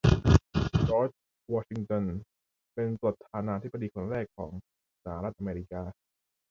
[0.89, 1.09] จอร์จ
[1.53, 2.05] วอชิงตัน
[2.73, 4.51] เป็นประธานาธิบดีคนแรกของ
[5.03, 5.81] สหรัฐอเมริกา